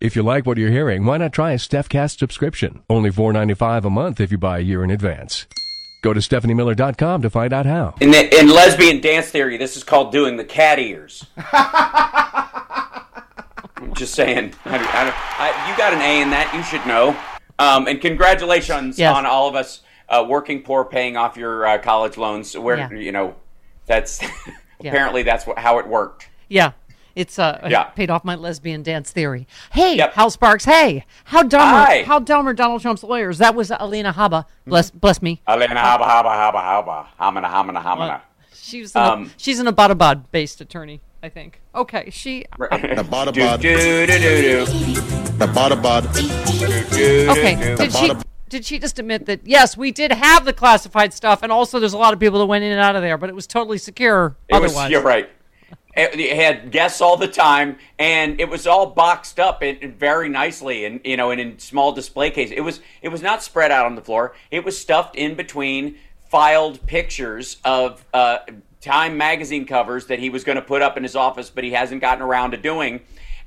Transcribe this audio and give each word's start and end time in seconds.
If 0.00 0.14
you 0.14 0.22
like 0.22 0.46
what 0.46 0.58
you're 0.58 0.70
hearing, 0.70 1.04
why 1.04 1.16
not 1.18 1.32
try 1.32 1.50
a 1.52 1.56
StephCast 1.58 2.18
subscription? 2.18 2.82
Only 2.88 3.10
$4.95 3.10 3.84
a 3.84 3.90
month 3.90 4.20
if 4.20 4.30
you 4.30 4.38
buy 4.38 4.58
a 4.58 4.62
year 4.62 4.84
in 4.84 4.90
advance. 4.92 5.46
Go 6.02 6.12
to 6.14 6.20
StephanieMiller.com 6.20 7.22
to 7.22 7.30
find 7.30 7.52
out 7.52 7.66
how. 7.66 7.96
In, 8.00 8.12
the, 8.12 8.38
in 8.38 8.48
lesbian 8.48 9.00
dance 9.00 9.28
theory, 9.30 9.56
this 9.56 9.76
is 9.76 9.82
called 9.82 10.12
doing 10.12 10.36
the 10.36 10.44
cat 10.44 10.78
ears. 10.78 11.26
I'm 11.36 13.02
just 13.94 14.14
saying. 14.14 14.54
I, 14.64 14.76
I, 14.78 15.12
I, 15.38 15.70
you 15.70 15.76
got 15.76 15.92
an 15.92 16.00
A 16.00 16.22
in 16.22 16.30
that. 16.30 16.52
You 16.54 16.62
should 16.62 16.86
know. 16.86 17.16
Um, 17.58 17.88
and 17.88 18.00
congratulations 18.00 19.00
Yes. 19.00 19.12
on 19.16 19.26
all 19.26 19.48
of 19.48 19.56
us 19.56 19.80
uh, 20.08 20.24
working 20.28 20.62
poor 20.62 20.84
paying 20.84 21.16
off 21.16 21.36
your 21.36 21.66
uh, 21.66 21.78
college 21.78 22.16
loans. 22.16 22.56
Where 22.56 22.76
Yeah. 22.76 22.90
you 22.92 23.10
know 23.10 23.34
that's 23.86 24.20
apparently 24.80 25.24
that's 25.24 25.44
what, 25.44 25.58
how 25.58 25.78
it 25.80 25.88
worked. 25.88 26.28
Yeah. 26.48 26.72
It's 27.14 27.38
uh 27.38 27.66
Yeah. 27.68 27.84
paid 27.84 28.10
off 28.10 28.24
my 28.24 28.34
lesbian 28.34 28.82
dance 28.82 29.10
theory. 29.10 29.46
Hey, 29.72 29.96
Yep. 29.96 30.14
Hal 30.14 30.30
Sparks. 30.30 30.64
Hey, 30.64 31.04
how 31.24 31.42
dumb 31.42 31.60
Hi. 31.68 32.00
are 32.00 32.04
how 32.04 32.18
dumb 32.20 32.46
are 32.48 32.52
Donald 32.54 32.80
Trump's 32.82 33.02
lawyers? 33.02 33.38
That 33.38 33.54
was 33.54 33.70
Alina 33.70 34.12
Habba. 34.12 34.44
Bless 34.66 34.90
bless 34.90 35.20
me. 35.22 35.40
Alina 35.46 35.74
haba 35.74 36.02
haba 36.02 36.30
haba 36.30 36.60
haba 36.62 37.06
hamana 37.20 37.46
hamana 37.50 37.82
hamana. 37.82 38.20
She's 38.54 38.94
an, 38.94 39.02
Um, 39.02 39.30
she's 39.36 39.58
an 39.60 39.66
Abbottabad 39.66 40.24
based 40.30 40.60
attorney, 40.60 41.00
I 41.22 41.28
think. 41.30 41.60
Okay, 41.74 42.10
she 42.10 42.44
bod, 42.58 42.72
Okay, 47.30 47.74
did 47.76 47.92
she 47.92 48.12
did 48.48 48.64
she 48.64 48.78
just 48.78 48.98
admit 48.98 49.26
that 49.26 49.40
yes, 49.44 49.76
we 49.76 49.90
did 49.92 50.10
have 50.10 50.44
the 50.44 50.52
classified 50.52 51.12
stuff 51.12 51.42
and 51.42 51.52
also 51.52 51.78
there's 51.78 51.92
a 51.92 51.98
lot 51.98 52.12
of 52.14 52.20
people 52.20 52.38
that 52.38 52.46
went 52.46 52.64
in 52.64 52.72
and 52.72 52.80
out 52.80 52.96
of 52.96 53.02
there, 53.02 53.18
but 53.18 53.28
it 53.28 53.34
was 53.34 53.46
totally 53.46 53.78
secure 53.78 54.36
It 54.48 54.54
was, 54.60 54.70
otherwise. 54.72 54.90
you're 54.90 55.02
right. 55.02 55.28
It, 55.98 56.36
had 56.36 56.70
guests 56.70 57.00
all 57.00 57.16
the 57.16 57.26
time, 57.26 57.76
and 57.98 58.40
it 58.40 58.48
was 58.48 58.68
all 58.68 58.86
boxed 58.86 59.40
up 59.40 59.62
and 59.62 59.96
very 59.98 60.28
nicely, 60.28 60.84
and 60.84 61.00
you 61.04 61.16
know, 61.16 61.32
and 61.32 61.40
in 61.40 61.58
small 61.58 61.92
display 61.92 62.30
cases. 62.30 62.54
It 62.56 62.60
was 62.60 62.80
it 63.02 63.08
was 63.08 63.20
not 63.20 63.42
spread 63.42 63.72
out 63.72 63.84
on 63.84 63.96
the 63.96 64.02
floor. 64.02 64.34
It 64.52 64.64
was 64.64 64.78
stuffed 64.78 65.16
in 65.16 65.34
between 65.34 65.96
filed 66.30 66.86
pictures 66.86 67.56
of 67.64 68.04
uh, 68.14 68.38
Time 68.80 69.16
magazine 69.16 69.66
covers 69.66 70.06
that 70.06 70.20
he 70.20 70.30
was 70.30 70.44
going 70.44 70.56
to 70.56 70.62
put 70.62 70.82
up 70.82 70.96
in 70.96 71.02
his 71.02 71.16
office, 71.16 71.50
but 71.50 71.64
he 71.64 71.72
hasn't 71.72 72.00
gotten 72.00 72.22
around 72.22 72.52
to 72.52 72.56
doing. 72.56 73.00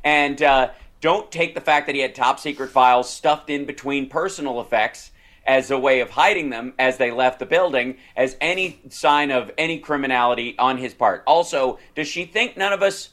And 0.04 0.42
uh, 0.42 0.72
don't 1.00 1.32
take 1.32 1.56
the 1.56 1.62
fact 1.62 1.86
that 1.86 1.96
he 1.96 2.02
had 2.02 2.14
top 2.14 2.38
secret 2.38 2.70
files 2.70 3.10
stuffed 3.10 3.50
in 3.50 3.66
between 3.66 4.10
personal 4.10 4.60
effects 4.60 5.12
as 5.46 5.72
a 5.72 5.78
way 5.80 6.00
of 6.02 6.10
hiding 6.12 6.50
them 6.50 6.74
as 6.78 6.98
they 6.98 7.12
left 7.12 7.40
the 7.40 7.46
building 7.46 7.98
as 8.16 8.38
any 8.42 8.80
sign 8.90 9.32
of 9.32 9.52
any 9.58 9.80
criminality 9.80 10.56
on 10.60 10.78
his 10.78 10.94
part. 10.94 11.24
Also, 11.26 11.80
does 11.96 12.08
she 12.08 12.26
think 12.26 12.58
none 12.58 12.74
of 12.74 12.82
us 12.84 13.10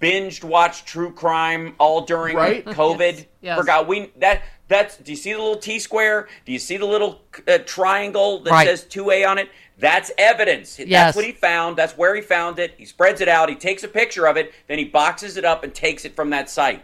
binged 0.00 0.42
watched 0.44 0.86
true 0.86 1.12
crime 1.12 1.74
all 1.78 2.02
during 2.02 2.36
Right. 2.36 2.64
COVID? 2.66 3.16
Yes, 3.16 3.26
yes. 3.40 3.58
Forgot 3.58 3.86
we 3.86 4.10
that 4.18 4.42
that's 4.68 4.96
do 4.96 5.12
you 5.12 5.16
see 5.16 5.32
the 5.32 5.38
little 5.38 5.56
T 5.56 5.78
square? 5.78 6.28
Do 6.44 6.52
you 6.52 6.58
see 6.58 6.76
the 6.76 6.86
little 6.86 7.20
uh, 7.46 7.58
triangle 7.66 8.40
that 8.44 8.50
Right. 8.50 8.66
says 8.66 8.84
2A 8.84 9.28
on 9.28 9.38
it? 9.38 9.48
That's 9.78 10.10
evidence. 10.18 10.78
Yes. 10.78 10.88
That's 10.90 11.16
what 11.16 11.24
he 11.24 11.32
found. 11.32 11.76
That's 11.76 11.96
where 11.96 12.14
he 12.14 12.20
found 12.20 12.58
it. 12.58 12.74
He 12.76 12.84
spreads 12.84 13.20
it 13.22 13.28
out. 13.28 13.48
He 13.48 13.54
takes 13.54 13.82
a 13.82 13.88
picture 13.88 14.26
of 14.26 14.36
it. 14.36 14.52
Then 14.68 14.78
he 14.78 14.84
boxes 14.84 15.36
it 15.38 15.44
up 15.46 15.64
and 15.64 15.72
takes 15.74 16.04
it 16.04 16.14
from 16.14 16.30
that 16.30 16.50
site. 16.50 16.82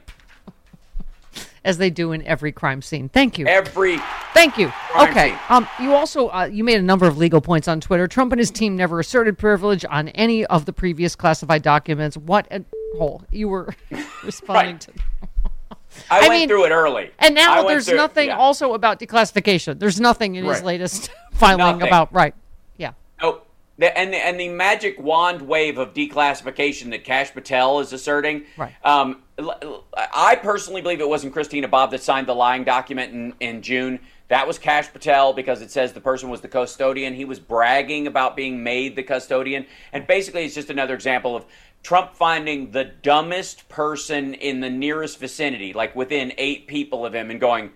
As 1.67 1.79
they 1.79 1.91
do 1.91 2.13
in 2.13 2.23
every 2.23 2.53
crime 2.53 2.81
scene. 2.81 3.09
Thank 3.09 3.39
you. 3.39 3.47
Every 3.47 3.99
Thank 4.33 4.57
you. 4.57 4.73
Okay. 4.99 5.31
scene. 5.31 5.39
Um, 5.49 5.69
you 5.81 5.95
also 5.95 6.29
uh, 6.29 6.49
you 6.51 6.63
made 6.63 6.79
a 6.79 6.83
number 6.83 7.07
of 7.07 7.19
legal 7.19 7.41
points 7.41 7.67
on 7.67 7.81
Twitter. 7.81 8.07
Trump 8.07 8.33
and 8.33 8.39
his 8.39 8.51
team 8.53 8.77
never 8.77 9.01
asserted 9.01 9.37
privilege 9.37 9.85
on 9.91 10.09
any 10.11 10.47
of 10.47 10.65
the 10.65 10.73
previous 10.73 11.17
classified 11.17 11.63
documents. 11.63 12.17
What 12.17 12.47
a 12.53 12.65
hole 12.97 13.25
you 13.33 13.49
were 13.49 13.75
responding 14.25 14.75
Right. 14.75 14.81
to. 14.83 14.93
I, 16.11 16.19
I 16.19 16.21
went 16.21 16.31
mean- 16.33 16.49
through 16.49 16.67
it 16.67 16.71
early. 16.71 17.11
And 17.19 17.35
now 17.35 17.65
there's 17.67 17.87
through- 17.89 17.97
nothing 17.97 18.29
yeah. 18.29 18.37
also 18.37 18.75
about 18.75 19.01
declassification. 19.01 19.79
There's 19.81 19.99
nothing 20.01 20.37
in 20.37 20.45
his 20.45 20.63
latest 20.63 21.11
filing 21.33 21.59
Nothing. 21.59 21.83
about 21.89 22.13
right. 22.15 22.35
Yeah. 22.77 22.93
Oh, 23.21 23.43
the, 23.79 23.97
and 23.99 24.13
the, 24.13 24.19
and 24.19 24.39
the 24.39 24.49
magic 24.51 25.01
wand 25.01 25.43
wave 25.43 25.79
of 25.79 25.95
declassification 25.95 26.91
that 26.91 27.03
Kash 27.05 27.33
Patel 27.33 27.81
is 27.81 27.93
asserting. 27.93 28.45
Right. 28.57 28.73
Um, 28.85 29.23
I 29.39 30.39
personally 30.43 30.81
believe 30.81 31.01
it 31.01 31.09
wasn't 31.09 31.33
Christina 31.33 31.69
Bobb 31.69 31.91
that 31.91 32.03
signed 32.03 32.27
the 32.27 32.35
lying 32.35 32.65
document 32.65 33.13
in, 33.13 33.35
in 33.41 33.63
June. 33.63 34.01
That 34.29 34.47
was 34.47 34.59
Kash 34.59 34.93
Patel 34.93 35.35
because 35.35 35.61
it 35.61 35.71
says 35.71 35.93
the 35.93 36.01
person 36.01 36.31
was 36.31 36.41
the 36.41 36.49
custodian. 36.49 37.15
He 37.15 37.25
was 37.25 37.39
bragging 37.39 38.07
about 38.07 38.35
being 38.35 38.63
made 38.63 38.97
the 38.97 39.03
custodian. 39.03 39.67
And 39.93 40.07
basically, 40.07 40.45
it's 40.45 40.55
just 40.55 40.71
another 40.71 40.95
example 40.95 41.37
of 41.37 41.45
Trump 41.83 42.15
finding 42.15 42.71
the 42.71 42.85
dumbest 42.85 43.69
person 43.69 44.35
in 44.35 44.61
the 44.61 44.71
nearest 44.71 45.19
vicinity, 45.21 45.73
like 45.73 45.95
within 45.95 46.33
eight 46.39 46.67
people 46.67 47.07
of 47.07 47.15
him, 47.15 47.31
and 47.31 47.39
going, 47.39 47.71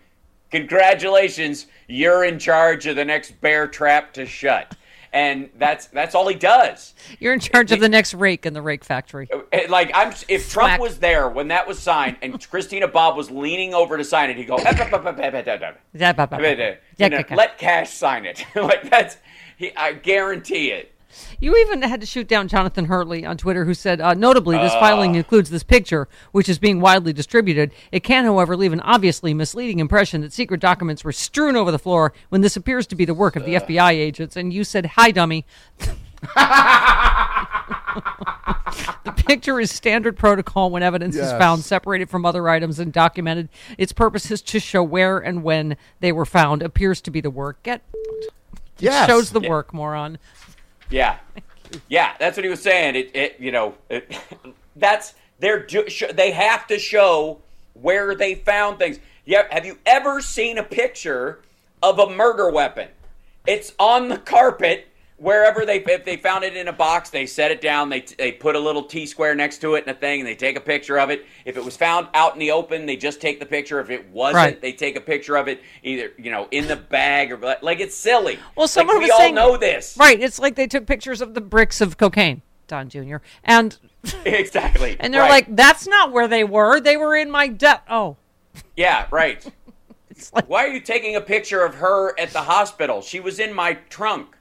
Congratulations, 0.50 1.66
you're 1.86 2.24
in 2.24 2.38
charge 2.40 2.86
of 2.86 2.96
the 2.96 3.04
next 3.04 3.40
bear 3.40 3.68
trap 3.68 4.12
to 4.14 4.26
shut. 4.26 4.74
And 5.12 5.50
that's 5.58 5.86
that's 5.86 6.14
all 6.14 6.28
he 6.28 6.36
does. 6.36 6.94
You're 7.18 7.32
in 7.32 7.40
charge 7.40 7.72
of 7.72 7.80
the 7.80 7.88
next 7.88 8.14
rake 8.14 8.46
in 8.46 8.52
the 8.52 8.62
rake 8.62 8.84
factory. 8.84 9.28
Eh, 9.50 9.66
Like 9.68 9.90
I'm, 9.92 10.12
if 10.28 10.50
Trump 10.50 10.80
was 10.80 10.98
there 10.98 11.28
when 11.28 11.48
that 11.48 11.66
was 11.66 11.80
signed, 11.80 12.16
and 12.22 12.40
Christina 12.50 12.86
Bobb 12.86 13.16
was 13.16 13.30
leaning 13.30 13.74
over 13.74 13.96
to 13.96 14.04
sign 14.04 14.30
it, 14.30 14.36
he'd 14.36 14.44
go, 14.46 14.56
let 17.36 17.58
Kash 17.58 17.90
sign 17.90 18.24
it." 18.24 18.44
like 18.54 18.88
that's, 18.88 19.16
I 19.76 19.94
guarantee 19.94 20.70
it. 20.70 20.92
You 21.40 21.56
even 21.56 21.82
had 21.82 22.00
to 22.00 22.06
shoot 22.06 22.28
down 22.28 22.48
Jonathan 22.48 22.86
Turley 22.86 23.24
on 23.26 23.36
Twitter, 23.36 23.64
who 23.64 23.74
said, 23.74 24.00
uh, 24.00 24.14
notably, 24.14 24.56
this 24.58 24.72
Ah. 24.74 24.80
filing 24.80 25.14
includes 25.14 25.50
this 25.50 25.62
picture, 25.62 26.08
which 26.32 26.48
is 26.48 26.58
being 26.58 26.80
widely 26.80 27.12
distributed. 27.12 27.72
It 27.92 28.00
can, 28.04 28.24
however, 28.24 28.56
leave 28.56 28.72
an 28.72 28.80
obviously 28.80 29.34
misleading 29.34 29.78
impression 29.78 30.20
that 30.20 30.32
secret 30.32 30.60
documents 30.60 31.02
were 31.04 31.12
strewn 31.12 31.56
over 31.56 31.70
the 31.70 31.78
floor 31.78 32.12
when 32.28 32.40
this 32.40 32.56
appears 32.56 32.86
to 32.88 32.94
be 32.94 33.04
the 33.04 33.14
work 33.14 33.36
of 33.36 33.44
the 33.44 33.54
FBI 33.56 33.92
agents. 33.92 34.36
And 34.36 34.52
you 34.52 34.64
said, 34.64 34.86
"Hi, 34.96 35.10
dummy." 35.10 35.44
the 39.04 39.12
picture 39.16 39.58
is 39.60 39.70
standard 39.70 40.16
protocol 40.16 40.70
when 40.70 40.82
evidence 40.82 41.16
is 41.16 41.30
found 41.32 41.64
separated 41.64 42.08
from 42.10 42.24
other 42.24 42.48
items 42.48 42.78
and 42.78 42.92
documented. 42.92 43.48
Its 43.78 43.92
purpose 43.92 44.30
is 44.30 44.42
to 44.42 44.60
show 44.60 44.82
where 44.82 45.18
and 45.18 45.42
when 45.42 45.76
they 46.00 46.12
were 46.12 46.26
found. 46.26 46.62
Appears 46.62 47.00
to 47.02 47.10
be 47.10 47.20
the 47.20 47.30
work. 47.30 47.62
Get 47.62 47.82
Yes. 48.78 49.06
shows 49.08 49.30
the 49.30 49.40
work, 49.40 49.74
moron. 49.74 50.18
Yeah, 50.90 51.18
yeah, 51.88 52.14
that's 52.18 52.36
what 52.36 52.44
he 52.44 52.50
was 52.50 52.62
saying. 52.62 52.96
It, 52.96 53.10
it 53.14 53.36
you 53.38 53.52
know, 53.52 53.74
it, 53.88 54.12
that's 54.76 55.14
they're 55.38 55.66
they 56.12 56.32
have 56.32 56.66
to 56.66 56.78
show 56.78 57.40
where 57.74 58.14
they 58.14 58.34
found 58.34 58.78
things. 58.78 58.98
Yeah, 59.24 59.46
have 59.50 59.64
you 59.64 59.78
ever 59.86 60.20
seen 60.20 60.58
a 60.58 60.62
picture 60.62 61.40
of 61.82 61.98
a 61.98 62.10
murder 62.10 62.50
weapon? 62.50 62.88
It's 63.46 63.72
on 63.78 64.08
the 64.08 64.18
carpet 64.18 64.88
wherever 65.20 65.64
they 65.66 65.76
if 65.84 66.04
they 66.04 66.16
found 66.16 66.42
it 66.44 66.56
in 66.56 66.66
a 66.68 66.72
box, 66.72 67.10
they 67.10 67.26
set 67.26 67.50
it 67.50 67.60
down. 67.60 67.88
They 67.88 68.00
they 68.00 68.32
put 68.32 68.56
a 68.56 68.58
little 68.58 68.82
T 68.82 69.06
square 69.06 69.34
next 69.34 69.58
to 69.58 69.74
it 69.74 69.86
and 69.86 69.94
a 69.96 69.98
thing, 69.98 70.20
and 70.20 70.26
they 70.28 70.34
take 70.34 70.56
a 70.56 70.60
picture 70.60 70.98
of 70.98 71.10
it. 71.10 71.26
If 71.44 71.56
it 71.56 71.64
was 71.64 71.76
found 71.76 72.08
out 72.14 72.32
in 72.32 72.40
the 72.40 72.50
open, 72.50 72.86
they 72.86 72.96
just 72.96 73.20
take 73.20 73.38
the 73.38 73.46
picture. 73.46 73.78
If 73.80 73.90
it 73.90 74.08
wasn't, 74.10 74.36
Right. 74.36 74.60
they 74.60 74.72
take 74.72 74.96
a 74.96 75.00
picture 75.00 75.36
of 75.36 75.46
it 75.48 75.62
either 75.82 76.12
you 76.18 76.30
know 76.30 76.48
in 76.50 76.66
the 76.66 76.76
bag 76.76 77.30
or 77.32 77.56
like 77.62 77.80
it's 77.80 77.94
silly. 77.96 78.38
Well, 78.56 78.66
someone 78.66 78.96
Like, 78.96 79.02
we 79.02 79.06
was 79.06 79.12
all 79.12 79.18
saying 79.18 79.34
know 79.34 79.56
this, 79.56 79.96
Right. 79.98 80.20
It's 80.20 80.38
like 80.38 80.56
they 80.56 80.66
took 80.66 80.86
pictures 80.86 81.20
of 81.20 81.34
the 81.34 81.40
bricks 81.40 81.80
of 81.80 81.96
cocaine, 81.98 82.42
Don 82.66 82.88
Jr. 82.88 83.16
And 83.44 83.76
exactly. 84.24 84.96
and 84.98 85.12
they're 85.12 85.22
Right. 85.22 85.46
like, 85.48 85.56
that's 85.56 85.86
not 85.86 86.10
where 86.12 86.26
they 86.26 86.42
were. 86.44 86.80
They 86.80 86.96
were 86.96 87.14
in 87.14 87.30
my 87.30 87.48
debt. 87.48 87.82
Oh, 87.88 88.16
yeah, 88.76 89.06
right. 89.10 89.44
like 90.32 90.48
Why 90.48 90.64
are 90.64 90.68
you 90.70 90.80
taking 90.80 91.14
a 91.16 91.20
picture 91.20 91.62
of 91.64 91.74
her 91.76 92.18
at 92.18 92.30
the 92.32 92.40
hospital? 92.42 93.02
She 93.02 93.20
was 93.20 93.38
in 93.38 93.52
my 93.54 93.74
trunk. 93.90 94.36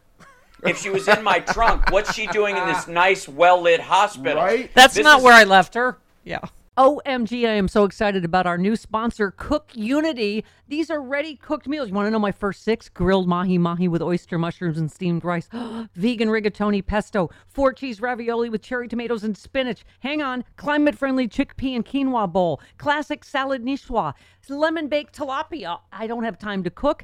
If 0.65 0.77
she 0.77 0.89
was 0.89 1.07
in 1.07 1.23
my 1.23 1.39
trunk, 1.39 1.91
what's 1.91 2.13
she 2.13 2.27
doing 2.27 2.57
in 2.57 2.65
this 2.67 2.87
nice, 2.87 3.27
well 3.27 3.61
lit 3.61 3.79
hospital? 3.79 4.41
Right? 4.41 4.69
That's 4.73 4.93
This 4.95 5.03
not 5.03 5.19
is- 5.19 5.23
where 5.23 5.33
I 5.33 5.43
left 5.45 5.73
her. 5.75 5.97
Yeah. 6.23 6.39
OMG, 6.77 7.45
I 7.45 7.51
am 7.55 7.67
so 7.67 7.83
excited 7.83 8.23
about 8.23 8.47
our 8.47 8.57
new 8.57 8.77
sponsor, 8.77 9.31
Cook 9.35 9.71
Unity. 9.73 10.45
These 10.69 10.89
are 10.89 11.01
ready 11.01 11.35
cooked 11.35 11.67
meals. 11.67 11.89
You 11.89 11.93
want 11.93 12.05
to 12.07 12.11
know 12.11 12.19
my 12.19 12.31
first 12.31 12.63
six? 12.63 12.87
Grilled 12.87 13.27
mahi 13.27 13.57
mahi 13.57 13.89
with 13.89 14.01
oyster 14.01 14.37
mushrooms 14.37 14.77
and 14.77 14.89
steamed 14.89 15.25
rice, 15.25 15.49
vegan 15.95 16.29
rigatoni 16.29 16.85
pesto, 16.85 17.29
four 17.47 17.73
cheese 17.73 17.99
ravioli 17.99 18.49
with 18.49 18.61
cherry 18.61 18.87
tomatoes 18.87 19.25
and 19.25 19.37
spinach. 19.37 19.83
Hang 19.99 20.21
on, 20.21 20.45
climate 20.55 20.97
friendly 20.97 21.27
chickpea 21.27 21.75
and 21.75 21.85
quinoa 21.85 22.31
bowl, 22.31 22.61
classic 22.77 23.25
salad 23.25 23.65
niçoise, 23.65 24.13
lemon 24.47 24.87
baked 24.87 25.17
tilapia. 25.17 25.79
I 25.91 26.07
don't 26.07 26.23
have 26.23 26.39
time 26.39 26.63
to 26.63 26.69
cook. 26.69 27.03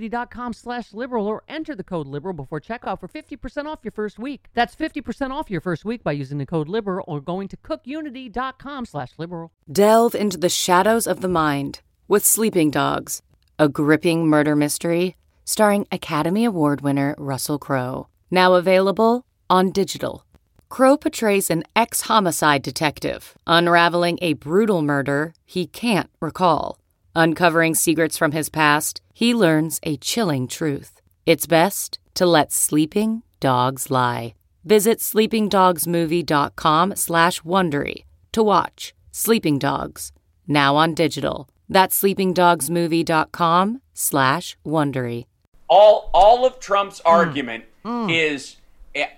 cookunity.com 0.00 0.52
slash 0.52 0.92
liberal 0.92 1.26
or 1.26 1.42
enter 1.48 1.74
the 1.74 1.84
code 1.84 2.06
liberal 2.06 2.34
before 2.34 2.60
checkout 2.60 3.00
for 3.00 3.08
50% 3.08 3.66
off 3.66 3.80
your 3.82 3.92
first 3.92 4.18
week. 4.18 4.46
That's 4.54 4.74
50% 4.74 5.30
off 5.30 5.50
your 5.50 5.60
first 5.60 5.84
week 5.84 6.02
by 6.02 6.12
using 6.12 6.38
the 6.38 6.46
code 6.46 6.68
liberal 6.68 7.04
or 7.06 7.20
going 7.20 7.48
to 7.48 7.56
cookunity.com 7.56 8.86
slash 8.86 9.12
liberal. 9.18 9.52
Delve 9.70 10.14
into 10.14 10.38
the 10.38 10.48
shadows 10.48 11.06
of 11.06 11.20
the 11.20 11.28
mind 11.28 11.80
with 12.08 12.24
Sleeping 12.24 12.70
Dogs, 12.70 13.22
a 13.58 13.68
gripping 13.68 14.26
murder 14.26 14.56
mystery 14.56 15.16
starring 15.44 15.86
Academy 15.90 16.44
Award 16.44 16.80
winner 16.80 17.14
Russell 17.18 17.58
Crowe. 17.58 18.08
Now 18.30 18.54
available 18.54 19.26
on 19.48 19.72
digital. 19.72 20.24
Crowe 20.68 20.96
portrays 20.96 21.50
an 21.50 21.64
ex 21.74 22.02
homicide 22.02 22.62
detective 22.62 23.36
unraveling 23.46 24.18
a 24.22 24.34
brutal 24.34 24.82
murder 24.82 25.34
he 25.44 25.66
can't 25.66 26.08
recall. 26.20 26.79
Uncovering 27.14 27.74
secrets 27.74 28.16
from 28.16 28.32
his 28.32 28.48
past, 28.48 29.00
he 29.12 29.34
learns 29.34 29.80
a 29.82 29.96
chilling 29.96 30.46
truth. 30.48 31.00
It's 31.26 31.46
best 31.46 31.98
to 32.14 32.24
let 32.26 32.52
sleeping 32.52 33.22
dogs 33.40 33.90
lie. 33.90 34.34
Visit 34.64 34.98
sleepingdogsmovie.com 34.98 36.96
slash 36.96 37.40
Wondery 37.42 38.04
to 38.32 38.42
watch 38.42 38.94
Sleeping 39.10 39.58
Dogs, 39.58 40.12
now 40.46 40.76
on 40.76 40.94
digital. 40.94 41.48
That's 41.68 42.00
sleepingdogsmovie.com 42.00 43.80
slash 43.94 44.56
Wondery. 44.64 45.24
all 45.68 46.10
all 46.14 46.44
of 46.44 46.58
Trump's 46.60 47.00
Hmm. 47.00 47.08
argument 47.08 47.64
is 47.84 48.56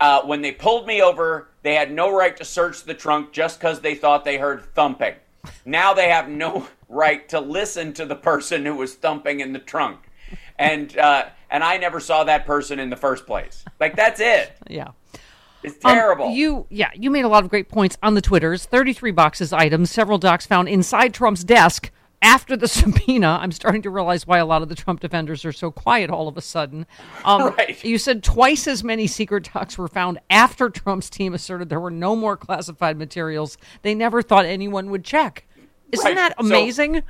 uh, 0.00 0.22
when 0.22 0.42
they 0.42 0.52
pulled 0.52 0.86
me 0.86 1.02
over, 1.02 1.48
they 1.62 1.74
had 1.74 1.90
no 1.92 2.14
right 2.14 2.36
to 2.36 2.44
search 2.44 2.84
the 2.84 2.94
trunk 2.94 3.32
just 3.32 3.58
because 3.58 3.80
they 3.80 3.94
thought 3.94 4.24
they 4.24 4.36
heard 4.38 4.64
thumping. 4.74 5.14
Now 5.64 5.92
they 5.94 6.08
have 6.08 6.28
no 6.28 6.68
right 6.92 7.28
to 7.30 7.40
listen 7.40 7.92
to 7.94 8.06
the 8.06 8.14
person 8.14 8.64
who 8.66 8.74
was 8.76 8.94
thumping 8.94 9.40
in 9.40 9.52
the 9.52 9.58
trunk, 9.58 9.98
and 10.58 10.96
uh, 10.98 11.26
and 11.50 11.64
I 11.64 11.76
never 11.78 11.98
saw 12.00 12.24
that 12.24 12.46
person 12.46 12.78
in 12.78 12.90
the 12.90 12.96
first 12.96 13.26
place. 13.26 13.64
Like 13.80 13.96
that's 13.96 14.20
it. 14.20 14.52
Yeah. 14.68 14.88
It's 15.64 15.76
Um, 15.84 15.94
terrible. 15.94 16.30
you, 16.30 16.66
yeah, 16.70 16.90
you 16.92 17.08
made 17.08 17.24
a 17.24 17.28
lot 17.28 17.44
of 17.44 17.50
great 17.50 17.68
points 17.68 17.96
on 18.02 18.14
the 18.14 18.20
Twitters. 18.20 18.64
33 18.66 19.12
boxes 19.12 19.52
items, 19.52 19.92
several 19.92 20.18
docs 20.18 20.44
found 20.44 20.68
inside 20.68 21.14
Trump's 21.14 21.44
desk 21.44 21.92
after 22.20 22.56
the 22.56 22.66
subpoena. 22.80 23.38
I'm 23.40 23.52
starting 23.52 23.80
to 23.82 23.90
realize 23.90 24.26
why 24.26 24.38
a 24.38 24.44
lot 24.44 24.62
of 24.62 24.68
the 24.68 24.74
Trump 24.74 24.98
defenders 24.98 25.44
are 25.44 25.52
so 25.52 25.70
quiet 25.70 26.10
all 26.10 26.26
of 26.26 26.36
a 26.36 26.40
sudden. 26.40 26.84
Um, 27.24 27.54
Right. 27.56 27.82
You 27.84 27.96
said 27.98 28.24
twice 28.24 28.66
as 28.66 28.82
many 28.82 29.06
secret 29.06 29.50
docs 29.54 29.78
were 29.78 29.86
found 29.86 30.18
after 30.30 30.68
Trump's 30.68 31.08
team 31.08 31.32
asserted 31.32 31.68
there 31.68 31.78
were 31.78 31.92
no 31.92 32.16
more 32.16 32.36
classified 32.36 32.98
materials 32.98 33.56
they 33.82 33.94
never 33.94 34.20
thought 34.20 34.44
anyone 34.44 34.90
would 34.90 35.04
check. 35.04 35.46
Isn't 35.92 36.04
Right. 36.06 36.16
that 36.16 36.34
amazing? 36.38 37.02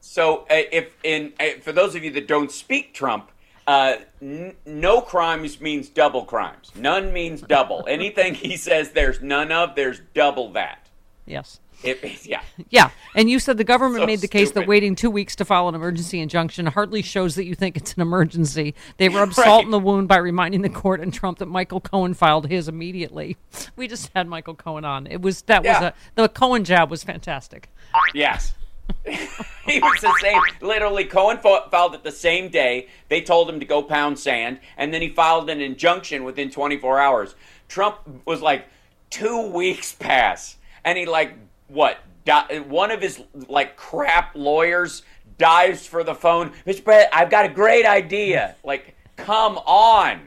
So, 0.00 0.38
uh, 0.50 0.62
if 0.72 0.96
in 1.04 1.32
uh, 1.38 1.60
for 1.62 1.72
those 1.72 1.94
of 1.94 2.02
you 2.02 2.10
that 2.12 2.26
don't 2.26 2.50
speak 2.50 2.94
Trump, 2.94 3.30
uh, 3.66 3.96
n- 4.22 4.54
no 4.64 5.02
crimes 5.02 5.60
means 5.60 5.88
double 5.90 6.24
crimes. 6.24 6.72
None 6.74 7.12
means 7.12 7.42
double. 7.42 7.84
Anything 7.88 8.34
he 8.34 8.56
says 8.56 8.92
there's 8.92 9.20
none 9.20 9.52
of, 9.52 9.74
there's 9.76 10.00
double 10.14 10.52
that. 10.52 10.86
yes. 11.26 11.60
It, 11.82 12.26
yeah. 12.26 12.42
Yeah, 12.68 12.90
and 13.14 13.30
you 13.30 13.38
said 13.38 13.56
the 13.56 13.64
government 13.64 14.02
So 14.02 14.06
made 14.06 14.20
the 14.20 14.28
case 14.28 14.50
that 14.52 14.66
waiting 14.68 14.94
two 14.94 15.10
weeks 15.10 15.34
to 15.36 15.46
file 15.46 15.66
an 15.66 15.74
emergency 15.74 16.20
injunction 16.20 16.66
hardly 16.66 17.00
shows 17.00 17.36
that 17.36 17.46
you 17.46 17.54
think 17.54 17.74
it's 17.74 17.94
an 17.94 18.02
emergency. 18.02 18.74
They 18.98 19.08
rubbed 19.08 19.38
Right. 19.38 19.44
salt 19.46 19.64
in 19.64 19.70
the 19.70 19.78
wound 19.78 20.06
by 20.06 20.18
reminding 20.18 20.60
the 20.60 20.68
court 20.68 21.00
and 21.00 21.12
Trump 21.12 21.38
that 21.38 21.46
Michael 21.46 21.80
Cohen 21.80 22.12
filed 22.12 22.48
his 22.48 22.68
immediately. 22.68 23.38
We 23.76 23.88
just 23.88 24.10
had 24.14 24.28
Michael 24.28 24.54
Cohen 24.54 24.84
on. 24.84 25.06
It 25.06 25.22
was 25.22 25.40
that 25.42 25.64
Yeah. 25.64 25.80
was 25.80 25.88
a 25.88 25.94
the 26.16 26.28
Cohen 26.28 26.64
jab 26.64 26.90
was 26.90 27.02
fantastic. 27.02 27.70
Yes. 28.14 28.54
he 29.04 29.80
was 29.80 30.00
the 30.00 30.14
same. 30.20 30.40
Literally, 30.60 31.04
Cohen 31.04 31.38
filed 31.38 31.94
it 31.94 32.02
the 32.02 32.10
same 32.12 32.48
day. 32.48 32.88
They 33.08 33.20
told 33.22 33.48
him 33.48 33.60
to 33.60 33.66
go 33.66 33.82
pound 33.82 34.18
sand, 34.18 34.60
and 34.76 34.92
then 34.92 35.00
he 35.00 35.08
filed 35.08 35.48
an 35.48 35.60
injunction 35.60 36.24
within 36.24 36.50
24 36.50 36.98
hours. 36.98 37.34
Trump 37.68 37.98
was 38.26 38.42
like, 38.42 38.66
two 39.10 39.48
weeks 39.50 39.92
pass, 39.92 40.56
and 40.84 40.98
he 40.98 41.06
like 41.06 41.34
what? 41.68 41.98
Di- 42.24 42.60
one 42.68 42.90
of 42.90 43.00
his 43.00 43.22
like 43.48 43.76
crap 43.76 44.32
lawyers 44.34 45.02
dives 45.38 45.86
for 45.86 46.04
the 46.04 46.14
phone. 46.14 46.50
Mr. 46.66 46.84
President, 46.84 47.08
I've 47.12 47.30
got 47.30 47.46
a 47.46 47.48
great 47.48 47.86
idea. 47.86 48.56
Like, 48.62 48.94
come 49.16 49.56
on. 49.58 50.20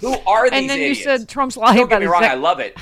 Who 0.00 0.14
are 0.26 0.48
these 0.50 0.60
And 0.60 0.70
then 0.70 0.78
idiots? 0.80 0.98
you 0.98 1.04
said 1.04 1.28
Trump's 1.28 1.56
lying. 1.56 1.76
Don't 1.76 1.86
about 1.86 2.00
get 2.00 2.00
me 2.00 2.06
wrong, 2.06 2.24
I 2.24 2.34
love 2.34 2.60
it. 2.60 2.76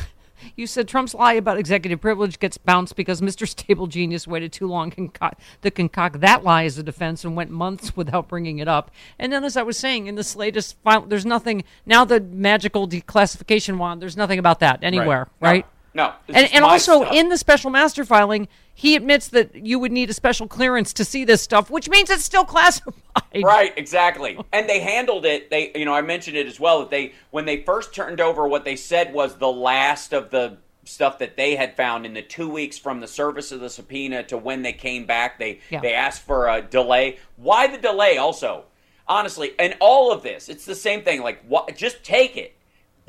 You 0.60 0.66
said 0.66 0.88
Trump's 0.88 1.14
lie 1.14 1.32
about 1.32 1.56
executive 1.56 2.02
privilege 2.02 2.38
gets 2.38 2.58
bounced 2.58 2.94
because 2.94 3.22
Mr. 3.22 3.48
Stable 3.48 3.86
Genius 3.86 4.28
waited 4.28 4.52
too 4.52 4.66
long 4.66 4.90
conco- 4.90 5.32
to 5.62 5.70
concoct 5.70 6.20
that 6.20 6.44
lie 6.44 6.64
as 6.64 6.76
a 6.76 6.82
defense 6.82 7.24
and 7.24 7.34
went 7.34 7.50
months 7.50 7.96
without 7.96 8.28
bringing 8.28 8.58
it 8.58 8.68
up. 8.68 8.90
And 9.18 9.32
then, 9.32 9.42
as 9.42 9.56
I 9.56 9.62
was 9.62 9.78
saying, 9.78 10.06
in 10.06 10.16
this 10.16 10.36
latest 10.36 10.76
file, 10.84 11.00
there's 11.00 11.24
nothing 11.24 11.64
now. 11.86 12.04
The 12.04 12.20
magical 12.20 12.86
declassification 12.86 13.78
wand. 13.78 14.02
There's 14.02 14.18
nothing 14.18 14.38
about 14.38 14.60
that 14.60 14.80
anywhere, 14.82 15.28
right? 15.40 15.64
No. 15.64 15.70
This 15.94 16.04
And, 16.28 16.52
and 16.54 16.64
also 16.64 17.02
stuff. 17.02 17.14
in 17.14 17.28
the 17.28 17.36
special 17.36 17.70
master 17.70 18.04
filing, 18.04 18.48
he 18.74 18.96
admits 18.96 19.28
that 19.28 19.54
you 19.54 19.78
would 19.78 19.92
need 19.92 20.08
a 20.10 20.14
special 20.14 20.46
clearance 20.48 20.92
to 20.94 21.04
see 21.04 21.24
this 21.24 21.42
stuff, 21.42 21.70
which 21.70 21.88
means 21.88 22.08
it's 22.10 22.24
still 22.24 22.44
classified. 22.46 22.94
Right, 23.42 23.72
exactly. 23.76 24.38
And 24.52 24.68
they 24.68 24.80
handled 24.80 25.26
it. 25.26 25.50
They, 25.50 25.70
you 25.74 25.84
know, 25.84 25.94
I 25.94 26.00
mentioned 26.02 26.36
it 26.36 26.46
as 26.46 26.58
well 26.58 26.80
that 26.80 26.90
they, 26.90 27.12
when 27.30 27.44
they 27.44 27.62
first 27.62 27.94
turned 27.94 28.20
over, 28.20 28.46
what 28.48 28.64
they 28.64 28.76
said 28.76 29.12
was 29.12 29.36
the 29.36 29.50
last 29.52 30.12
of 30.12 30.30
the 30.30 30.56
stuff 30.84 31.18
that 31.18 31.36
they 31.36 31.54
had 31.56 31.76
found 31.76 32.06
in 32.06 32.14
the 32.14 32.22
two 32.22 32.48
weeks 32.48 32.78
from 32.78 33.00
the 33.00 33.06
service 33.06 33.52
of 33.52 33.60
the 33.60 33.68
subpoena 33.70 34.22
to 34.24 34.36
when 34.38 34.62
they 34.62 34.72
came 34.72 35.04
back. 35.04 35.38
They, 35.38 35.60
Yeah. 35.70 35.80
they 35.80 35.92
asked 35.92 36.22
for 36.22 36.48
a 36.48 36.62
delay. 36.62 37.18
Why 37.36 37.66
the 37.66 37.78
delay? 37.78 38.16
Also, 38.16 38.64
honestly, 39.06 39.52
and 39.58 39.76
all 39.80 40.10
of 40.10 40.22
this, 40.22 40.48
it's 40.48 40.64
the 40.64 40.74
same 40.74 41.02
thing. 41.02 41.22
Like, 41.22 41.44
what? 41.46 41.76
Just 41.76 42.02
take 42.02 42.36
it. 42.36 42.56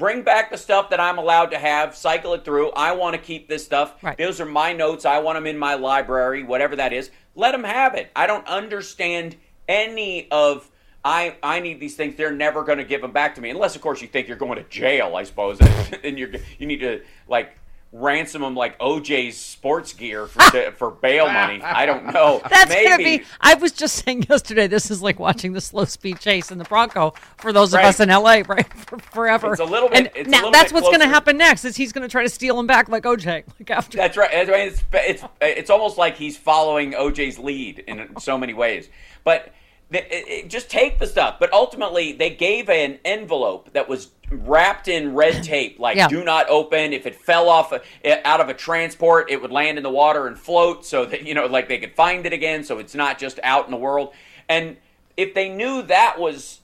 Bring 0.02 0.24
back 0.24 0.50
the 0.50 0.58
stuff 0.58 0.90
that 0.90 1.00
I'm 1.00 1.20
allowed 1.20 1.52
to 1.52 1.60
have. 1.60 1.96
Cycle 1.96 2.34
it 2.34 2.44
through. 2.44 2.72
I 2.72 2.94
want 2.94 3.16
to 3.16 3.22
keep 3.22 3.48
this 3.48 3.64
stuff. 3.64 4.04
Right. 4.04 4.18
Those 4.18 4.42
are 4.42 4.48
my 4.48 4.74
notes. 4.74 5.06
I 5.06 5.20
want 5.20 5.36
them 5.36 5.46
in 5.46 5.60
my 5.60 5.76
library, 5.76 6.42
whatever 6.42 6.76
that 6.78 6.92
is. 6.92 7.12
Let 7.36 7.52
them 7.52 7.64
have 7.64 7.94
it. 7.94 8.10
I 8.16 8.26
don't 8.26 8.48
understand 8.48 9.36
any 9.70 10.28
of. 10.32 10.68
I 11.06 11.36
I 11.44 11.60
need 11.60 11.80
these 11.80 11.96
things. 11.96 12.16
They're 12.16 12.32
never 12.32 12.64
going 12.64 12.80
to 12.80 12.84
give 12.84 13.02
them 13.02 13.12
back 13.12 13.36
to 13.36 13.42
me, 13.42 13.52
unless 13.52 13.76
of 13.76 13.84
course 13.84 14.02
you 14.02 14.08
think 14.08 14.28
you're 14.28 14.38
going 14.38 14.58
to 14.58 14.68
jail. 14.70 15.16
I 15.16 15.22
suppose, 15.22 15.60
and 16.04 16.18
you're 16.18 16.32
you 16.58 16.66
need 16.66 16.80
to 16.80 17.04
like 17.28 17.56
ransom 17.94 18.42
him 18.42 18.56
like 18.56 18.80
OJ's 18.80 19.38
sports 19.38 19.94
gear 19.94 20.26
for 20.28 20.42
for 20.72 20.92
bail 20.92 21.26
money. 21.30 21.62
I 21.62 21.86
don't 21.86 22.14
know. 22.14 22.42
That's 22.50 22.70
Maybe. 22.70 22.90
gonna 22.90 23.04
be. 23.04 23.24
I 23.42 23.56
was 23.56 23.72
just 23.72 24.04
saying 24.06 24.26
yesterday. 24.30 24.68
This 24.68 24.90
is 24.90 25.02
like 25.02 25.20
watching 25.20 25.54
the 25.54 25.62
slow 25.62 25.86
speed 25.86 26.20
chase 26.20 26.52
in 26.52 26.58
the 26.58 26.64
Bronco 26.64 27.14
for 27.38 27.52
those 27.52 27.74
of 27.74 27.82
us 27.82 28.00
in 28.00 28.10
LA, 28.10 28.42
right? 28.48 28.72
For 28.74 28.98
forever. 29.00 29.52
It's 29.52 29.62
a 29.62 29.66
little 29.66 29.90
bit- 29.90 30.12
And 30.16 30.28
now 30.30 30.50
that's 30.52 30.72
what's 30.72 30.90
gonna 30.90 31.08
happen 31.08 31.38
next. 31.38 31.66
Is 31.66 31.76
he's 31.76 31.92
gonna 31.92 32.08
try 32.08 32.24
to 32.24 32.30
steal 32.30 32.60
him 32.60 32.68
back 32.68 32.88
like 32.90 33.04
OJ, 33.04 33.26
like 33.60 33.70
after. 33.70 33.98
That's 33.98 34.18
right. 34.18 34.32
Right. 34.48 34.68
It's, 34.72 34.84
it's 34.94 35.24
it's 35.42 35.70
almost 35.70 35.98
like 35.98 36.16
he's 36.16 36.38
following 36.38 36.94
OJ's 36.94 37.38
lead 37.38 37.80
in 37.80 38.18
so 38.20 38.38
many 38.38 38.54
ways. 38.54 38.90
But 39.24 39.54
it, 39.92 40.08
it- 40.12 40.48
just 40.50 40.70
take 40.70 41.00
the 41.00 41.08
stuff. 41.08 41.38
But 41.40 41.52
ultimately, 41.54 42.14
they 42.14 42.30
gave 42.30 42.70
an 42.70 43.00
envelope 43.06 43.74
that 43.74 43.88
was 43.90 44.10
wrapped 44.30 44.88
in 44.88 45.14
red 45.14 45.44
tape, 45.44 45.80
like 45.80 45.98
Yeah. 45.98 46.08
"Do 46.08 46.24
not 46.24 46.48
open." 46.50 46.94
If 46.94 47.06
it 47.06 47.16
fell 47.16 47.50
off 47.50 47.74
uh, 47.74 47.80
a, 48.04 48.26
out 48.28 48.40
of 48.42 48.50
a 48.50 48.54
transport, 48.54 49.30
it 49.30 49.42
would 49.42 49.52
land 49.52 49.78
in 49.78 49.84
the 49.84 49.90
water 49.90 50.28
and 50.28 50.38
float, 50.38 50.86
so 50.86 51.06
that 51.06 51.24
you 51.28 51.34
know, 51.34 51.46
like 51.46 51.68
they 51.68 51.78
could 51.78 51.94
find 51.96 52.26
it 52.26 52.34
again. 52.34 52.64
So 52.64 52.80
it's 52.80 52.96
not 52.96 53.18
just 53.20 53.40
out 53.44 53.66
in 53.66 53.72
the 53.72 53.78
world. 53.78 54.14
And 54.50 54.78
if 55.18 55.34
they 55.34 55.50
knew 55.50 55.82
that 55.84 56.20
was 56.20 56.60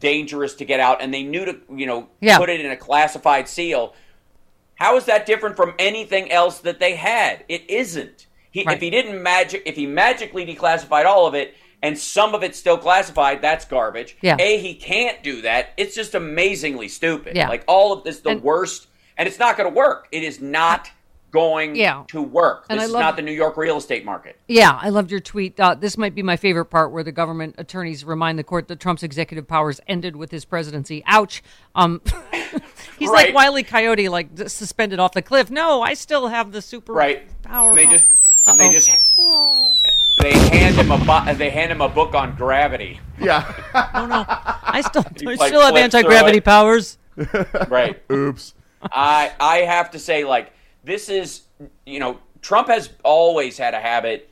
dangerous 0.00 0.54
to 0.54 0.64
get 0.64 0.80
out, 0.80 1.00
and 1.02 1.12
they 1.12 1.22
knew 1.22 1.44
to 1.44 1.58
you 1.74 1.86
know 1.86 2.08
Yeah. 2.20 2.38
put 2.38 2.48
it 2.50 2.60
in 2.60 2.70
a 2.70 2.76
classified 2.76 3.48
seal. 3.48 3.94
How 4.76 4.96
is 4.96 5.04
that 5.04 5.24
different 5.24 5.54
from 5.56 5.74
anything 5.78 6.32
else 6.32 6.58
that 6.60 6.80
they 6.80 6.96
had? 6.96 7.44
It 7.48 7.68
isn't. 7.70 8.26
He, 8.50 8.64
Right. 8.64 8.74
If 8.76 8.80
he 8.82 8.90
didn't 8.90 9.22
magic, 9.22 9.62
if 9.66 9.76
he 9.76 9.86
magically 9.86 10.44
declassified 10.44 11.04
all 11.06 11.26
of 11.28 11.34
it 11.34 11.54
and 11.84 11.96
some 11.98 12.34
of 12.34 12.42
it's 12.42 12.58
still 12.58 12.78
classified, 12.78 13.42
that's 13.42 13.64
garbage. 13.66 14.16
Yeah. 14.22 14.36
A, 14.40 14.58
he 14.58 14.74
can't 14.74 15.22
do 15.22 15.42
that. 15.42 15.68
It's 15.76 15.94
just 15.94 16.14
amazingly 16.14 16.88
stupid. 16.88 17.36
Yeah. 17.36 17.48
Like 17.48 17.62
all 17.68 17.92
of 17.92 18.02
this, 18.04 18.20
the 18.20 18.30
And- 18.30 18.42
worst, 18.42 18.88
and 19.18 19.28
it's 19.28 19.38
not 19.38 19.56
going 19.56 19.68
to 19.70 19.74
work. 19.76 20.08
It 20.10 20.22
is 20.22 20.40
not 20.40 20.90
going 21.30 21.74
Yeah. 21.76 22.04
to 22.08 22.22
work. 22.22 22.64
And 22.70 22.78
this 22.78 22.84
I 22.84 22.86
is 22.86 22.92
love- 22.92 23.00
not 23.02 23.16
the 23.16 23.22
New 23.22 23.32
York 23.32 23.56
real 23.56 23.76
estate 23.76 24.04
market. 24.04 24.38
Yeah, 24.48 24.78
I 24.80 24.88
loved 24.88 25.10
your 25.10 25.18
tweet. 25.20 25.58
Uh, 25.60 25.74
this 25.74 25.98
might 25.98 26.14
be 26.14 26.22
my 26.22 26.36
favorite 26.36 26.66
part, 26.66 26.90
where 26.92 27.02
the 27.02 27.12
government 27.12 27.56
attorneys 27.58 28.04
remind 28.04 28.38
the 28.38 28.44
court 28.44 28.68
that 28.68 28.78
Trump's 28.80 29.02
executive 29.02 29.46
powers 29.46 29.80
ended 29.88 30.14
with 30.16 30.30
his 30.30 30.44
presidency. 30.44 31.02
Ouch. 31.06 31.42
Um, 31.74 32.00
he's 32.98 33.10
like 33.10 33.26
Right. 33.26 33.34
Wiley 33.34 33.62
Coyote, 33.64 34.08
like 34.08 34.28
suspended 34.46 35.00
off 35.00 35.12
the 35.12 35.22
cliff. 35.22 35.50
No, 35.50 35.82
I 35.82 35.94
still 35.94 36.28
have 36.28 36.50
the 36.52 36.62
super 36.62 36.92
Right. 36.94 37.26
power. 37.42 37.70
And 37.70 37.78
they 37.78 37.86
just, 37.86 38.46
and 38.48 38.58
they 38.60 38.70
just, 38.72 38.88
they 40.18 40.32
hand 40.32 40.76
him 40.76 40.90
a, 40.90 40.98
bu- 40.98 41.34
they 41.34 41.50
hand 41.50 41.72
him 41.72 41.80
a 41.80 41.88
book 41.88 42.14
on 42.14 42.34
gravity. 42.36 43.00
Yeah. 43.20 43.44
Oh 43.74 44.06
no, 44.06 44.24
I 44.28 44.82
still, 44.86 45.04
I 45.26 45.34
like 45.34 45.48
still 45.48 45.60
have 45.60 45.76
anti 45.76 46.02
gravity 46.02 46.40
powers. 46.40 46.98
Right. 47.68 48.02
Oops. 48.12 48.54
I 48.82 49.32
I 49.40 49.58
have 49.58 49.90
to 49.92 49.98
say, 49.98 50.24
like, 50.24 50.52
this 50.82 51.08
is 51.08 51.42
you 51.86 52.00
know, 52.00 52.18
Trump 52.40 52.68
has 52.68 52.90
always 53.02 53.58
had 53.58 53.74
a 53.74 53.80
habit 53.80 54.30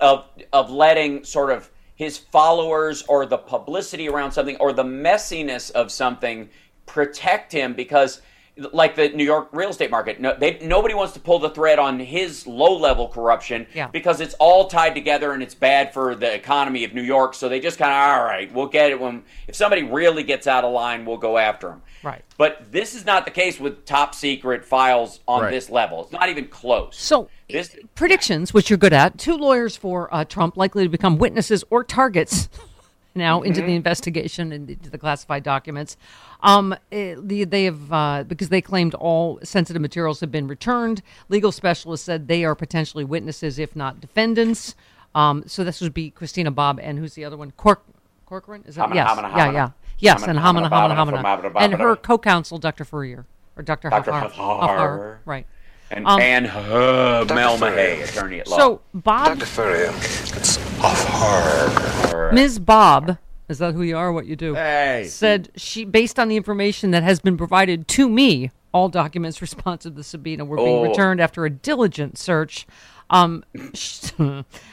of 0.00 0.26
of 0.52 0.70
letting 0.70 1.24
sort 1.24 1.50
of 1.50 1.70
his 1.94 2.18
followers 2.18 3.02
or 3.08 3.24
the 3.26 3.38
publicity 3.38 4.08
around 4.08 4.32
something 4.32 4.56
or 4.56 4.72
the 4.72 4.84
messiness 4.84 5.70
of 5.70 5.90
something 5.90 6.48
protect 6.84 7.50
him 7.52 7.72
because 7.72 8.20
like 8.72 8.94
the 8.96 9.10
New 9.10 9.24
York 9.24 9.48
real 9.52 9.68
estate 9.68 9.90
market 9.90 10.18
no, 10.20 10.34
they, 10.34 10.58
nobody 10.60 10.94
wants 10.94 11.12
to 11.12 11.20
pull 11.20 11.38
the 11.38 11.50
thread 11.50 11.78
on 11.78 11.98
his 11.98 12.46
low 12.46 12.76
level 12.76 13.06
corruption 13.08 13.66
Yeah. 13.74 13.88
because 13.88 14.20
it's 14.20 14.34
all 14.34 14.66
tied 14.68 14.94
together 14.94 15.32
and 15.32 15.42
it's 15.42 15.54
bad 15.54 15.92
for 15.92 16.14
the 16.14 16.32
economy 16.34 16.82
of 16.84 16.94
New 16.94 17.02
York 17.02 17.34
so 17.34 17.48
they 17.50 17.60
just 17.60 17.78
kind 17.78 17.92
of 17.92 18.18
all 18.18 18.24
right 18.24 18.52
we'll 18.54 18.66
get 18.68 18.90
it 18.90 18.98
when 19.00 19.24
if 19.46 19.54
somebody 19.54 19.82
really 19.82 20.22
gets 20.22 20.46
out 20.46 20.64
of 20.64 20.72
line 20.72 21.04
we'll 21.04 21.18
go 21.18 21.36
after 21.36 21.68
him 21.70 21.82
Right. 22.02 22.22
but 22.38 22.70
this 22.72 22.94
is 22.94 23.04
not 23.04 23.24
the 23.26 23.30
case 23.30 23.60
with 23.60 23.84
top 23.84 24.14
secret 24.14 24.64
files 24.64 25.20
on 25.28 25.42
Right. 25.42 25.50
this 25.50 25.68
level 25.68 26.04
it's 26.04 26.12
not 26.12 26.28
even 26.30 26.46
close 26.48 26.96
So, 26.96 27.28
This- 27.50 27.76
predictions, 27.94 28.52
which 28.54 28.70
you're 28.70 28.76
good 28.78 28.92
at. 28.92 29.18
Two 29.18 29.36
lawyers 29.36 29.76
for 29.76 30.12
uh, 30.14 30.24
Trump 30.24 30.56
likely 30.56 30.82
to 30.84 30.88
become 30.88 31.18
witnesses 31.18 31.62
or 31.70 31.84
targets 31.84 32.48
now 33.16 33.42
into 33.42 33.60
Mm-hmm. 33.60 33.68
the 33.68 33.74
investigation 33.76 34.52
and 34.52 34.70
into 34.70 34.90
the 34.90 34.98
classified 34.98 35.42
documents. 35.42 35.96
Um, 36.42 36.74
eh, 36.92 37.14
the, 37.18 37.44
they 37.44 37.64
have 37.64 37.92
uh, 37.92 38.24
because 38.26 38.50
they 38.50 38.60
claimed 38.60 38.94
all 38.94 39.38
sensitive 39.42 39.80
materials 39.82 40.20
have 40.20 40.30
been 40.30 40.46
returned. 40.46 41.02
Legal 41.28 41.50
specialists 41.52 42.04
said 42.06 42.28
they 42.28 42.44
are 42.44 42.54
potentially 42.54 43.04
witnesses, 43.04 43.58
if 43.58 43.74
not 43.74 44.00
defendants. 44.00 44.74
Um, 45.14 45.44
so 45.46 45.64
this 45.64 45.80
would 45.80 45.94
be 45.94 46.10
Christina 46.10 46.50
Bobb 46.50 46.78
and 46.82 46.98
who's 46.98 47.14
the 47.14 47.24
other 47.24 47.36
one? 47.38 47.50
Cork 47.52 47.82
Corcoran? 48.26 48.64
Is 48.66 48.74
that 48.74 48.90
Hamana, 48.90 48.94
yes? 48.94 49.08
hamana, 49.10 49.36
yeah, 49.36 49.46
hamana. 49.48 49.52
yeah, 49.54 49.70
yes. 49.98 50.22
Hamana, 50.24 50.28
and 50.28 50.38
hamana, 50.38 50.68
Hamana, 50.70 51.22
Hamana, 51.22 51.42
Hamana, 51.42 51.52
and 51.60 51.74
her 51.74 51.96
co-counsel, 51.96 52.58
Dr. 52.58 52.84
Fourier 52.84 53.24
or 53.56 53.62
Dr. 53.62 53.88
Dr. 53.88 54.10
Hafar. 54.12 54.28
Hafar. 54.30 55.20
right. 55.24 55.46
And 55.90 56.06
Um, 56.06 56.20
and 56.20 56.46
uh, 56.48 57.24
Mel 57.32 57.56
Mahay, 57.58 58.02
attorney 58.02 58.40
at 58.40 58.48
law. 58.48 58.56
So 58.58 58.80
Bob 58.92 59.40
Furrier. 59.42 59.90
It's 59.94 60.58
off 60.82 61.04
her. 62.10 62.32
Ms. 62.32 62.58
Bobb, 62.58 63.18
is 63.48 63.58
that 63.58 63.74
who 63.74 63.82
you 63.82 63.96
are? 63.96 64.12
What 64.12 64.26
you 64.26 64.34
do? 64.36 64.54
Hey. 64.54 65.06
Said 65.08 65.50
she, 65.56 65.84
based 65.84 66.18
on 66.18 66.28
the 66.28 66.36
information 66.36 66.90
that 66.90 67.02
has 67.04 67.20
been 67.20 67.36
provided 67.36 67.86
to 67.88 68.08
me, 68.08 68.50
all 68.72 68.88
documents 68.88 69.40
responsive 69.42 69.92
to 69.92 69.96
the 69.96 70.02
subpoena 70.04 70.44
were 70.44 70.56
being 70.56 70.78
Oh. 70.78 70.88
returned 70.88 71.20
after 71.20 71.44
a 71.44 71.50
diligent 71.50 72.18
search. 72.18 72.66
Um, 73.08 73.44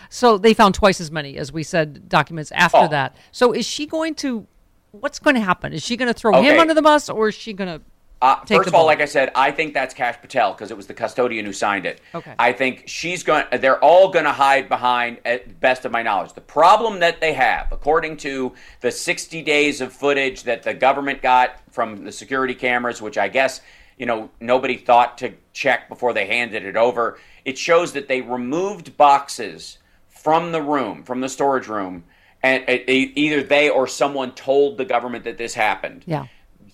so 0.10 0.38
they 0.38 0.53
found 0.55 0.74
twice 0.75 1.00
as 1.00 1.12
many, 1.12 1.38
as 1.38 1.51
we 1.51 1.62
said, 1.63 2.10
documents 2.10 2.51
after 2.53 2.77
Oh. 2.77 2.88
that. 2.88 3.15
So 3.32 3.51
is 3.51 3.65
she 3.67 3.86
going 3.86 4.15
to? 4.15 4.48
What's 4.91 5.17
going 5.20 5.36
to 5.36 5.41
happen? 5.41 5.74
Is 5.74 5.84
she 5.84 5.98
going 5.98 6.08
to 6.12 6.13
throw 6.13 6.39
him 6.41 6.60
under 6.60 6.74
the 6.75 6.82
bus, 6.82 7.10
or 7.10 7.27
is 7.29 7.36
she 7.36 7.53
going 7.53 7.79
to? 7.79 7.84
Uh, 8.24 8.38
first 8.46 8.70
of 8.70 8.74
all, 8.74 8.86
like 8.86 9.01
I 9.01 9.06
said, 9.06 9.34
I 9.36 9.51
think 9.51 9.74
that's 9.74 9.94
Kash 9.94 10.15
Patel 10.22 10.53
because 10.53 10.72
it 10.72 10.77
was 10.77 10.88
the 10.88 10.94
custodian 10.94 11.46
who 11.46 11.51
signed 11.51 11.86
it. 11.86 12.00
Okay. 12.15 12.34
I 12.39 12.53
think 12.53 12.84
she's 12.88 13.22
going. 13.22 13.44
They're 13.60 13.84
all 13.84 14.12
going 14.12 14.24
to 14.24 14.32
hide 14.32 14.70
behind, 14.70 15.18
at 15.25 15.60
best 15.60 15.84
of 15.84 15.92
my 15.92 16.03
knowledge, 16.03 16.32
the 16.32 16.39
problem 16.39 17.01
that 17.01 17.20
they 17.20 17.34
have, 17.34 17.68
according 17.74 18.15
to 18.18 18.53
the 18.80 18.92
60 18.92 19.42
days 19.42 19.82
of 19.82 19.92
footage 19.92 20.44
that 20.44 20.63
the 20.63 20.74
government 20.74 21.22
got 21.22 21.60
from 21.70 22.06
the 22.06 22.13
security 22.13 22.56
cameras, 22.56 23.01
which 23.01 23.18
I 23.18 23.27
guess 23.27 23.60
you 23.98 24.06
know 24.06 24.30
nobody 24.39 24.77
thought 24.77 25.18
to 25.18 25.34
check 25.51 25.89
before 25.89 26.13
they 26.13 26.25
handed 26.25 26.63
it 26.63 26.77
over. 26.77 27.20
It 27.44 27.58
shows 27.58 27.92
that 27.92 28.08
they 28.08 28.22
removed 28.22 28.96
boxes 28.96 29.80
from 30.08 30.53
the 30.53 30.62
room, 30.62 31.03
from 31.03 31.20
the 31.20 31.27
storage 31.27 31.68
room, 31.68 32.06
and 32.42 32.63
e- 32.70 33.12
either 33.15 33.44
they 33.44 33.70
or 33.70 33.86
someone 33.86 34.32
told 34.32 34.77
the 34.77 34.86
government 34.86 35.25
that 35.25 35.38
this 35.38 35.56
happened 35.56 36.03
Yeah. 36.08 36.27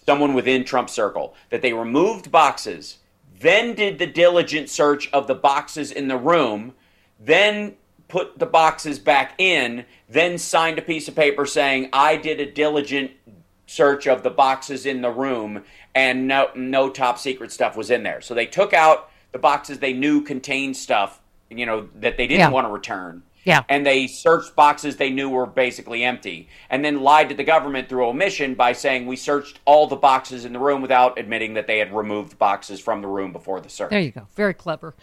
Someone 0.10 0.34
within 0.34 0.64
Trump's 0.64 0.92
circle 0.92 1.36
that 1.52 1.62
they 1.62 1.72
removed 1.72 2.32
boxes, 2.32 2.98
then 3.40 3.76
did 3.76 4.00
the 4.00 4.08
diligent 4.08 4.68
search 4.68 5.08
of 5.14 5.28
the 5.28 5.36
boxes 5.36 5.92
in 5.92 6.08
the 6.08 6.18
room, 6.18 6.74
then 7.20 7.76
put 8.08 8.40
the 8.40 8.46
boxes 8.48 8.98
back 8.98 9.40
in, 9.40 9.86
then 10.10 10.40
signed 10.40 10.80
a 10.80 10.82
piece 10.82 11.08
of 11.08 11.16
paper 11.16 11.46
saying, 11.46 11.90
I 11.94 12.16
did 12.18 12.40
a 12.40 12.52
diligent 12.52 13.12
search 13.68 14.08
of 14.08 14.24
the 14.24 14.32
boxes 14.32 14.88
in 14.88 15.04
the 15.04 15.12
room 15.12 15.64
and 15.94 16.28
no 16.28 16.50
no 16.56 16.90
top 16.90 17.20
secret 17.20 17.52
stuff 17.52 17.78
was 17.78 17.92
in 17.92 18.02
there. 18.02 18.20
So 18.20 18.34
they 18.34 18.48
took 18.48 18.74
out 18.74 19.12
the 19.32 19.38
boxes 19.38 19.78
they 19.78 19.94
knew 19.94 20.24
contained 20.24 20.76
stuff, 20.76 21.22
you 21.52 21.68
know, 21.68 21.88
that 21.98 22.18
they 22.18 22.26
didn't 22.26 22.40
Yeah. 22.40 22.50
want 22.50 22.66
to 22.66 22.72
return. 22.72 23.22
Yeah. 23.50 23.64
And 23.68 23.86
they 23.86 24.06
searched 24.08 24.56
boxes 24.56 24.98
they 24.98 25.10
knew 25.10 25.30
were 25.30 25.48
basically 25.48 26.04
empty, 26.04 26.48
and 26.70 26.86
then 26.86 27.02
lied 27.02 27.30
to 27.30 27.36
the 27.36 27.44
government 27.44 27.90
through 27.90 28.06
omission 28.06 28.54
by 28.54 28.74
saying 28.74 29.08
we 29.08 29.16
searched 29.16 29.60
all 29.66 29.88
the 29.88 29.96
boxes 29.96 30.46
in 30.46 30.54
the 30.54 30.60
room 30.60 30.82
without 30.82 31.18
admitting 31.18 31.56
that 31.56 31.66
they 31.66 31.80
had 31.80 31.92
removed 31.94 32.38
boxes 32.38 32.80
from 32.80 33.02
the 33.02 33.08
room 33.08 33.34
before 33.34 33.60
the 33.60 33.70
search. 33.70 33.90
There 33.90 34.00
you 34.00 34.12
go. 34.12 34.28
Very 34.36 34.54
clever. 34.54 34.94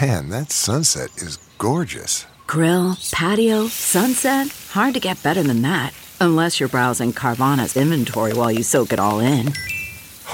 Man, 0.00 0.30
that 0.30 0.50
sunset 0.50 1.10
is 1.16 1.36
gorgeous. 1.58 2.26
Grill, 2.46 2.96
patio, 3.12 3.68
sunset. 3.68 4.48
Hard 4.70 4.94
to 4.94 5.00
get 5.00 5.22
better 5.22 5.42
than 5.42 5.62
that. 5.62 5.94
Unless 6.20 6.58
you're 6.58 6.68
browsing 6.68 7.12
Carvana's 7.12 7.76
inventory 7.76 8.32
while 8.32 8.50
you 8.50 8.62
soak 8.62 8.92
it 8.92 8.98
all 8.98 9.20
in. 9.20 9.52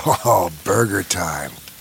Oh, 0.06 0.50
burger 0.64 1.02
time. 1.02 1.50